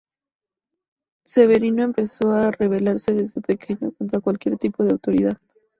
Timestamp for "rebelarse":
2.49-3.13